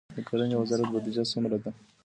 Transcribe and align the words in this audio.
د 0.15 0.17
کرنې 0.27 0.55
وزارت 0.61 0.87
بودیجه 0.91 1.23
څومره 1.31 1.57
ده؟ 1.63 1.69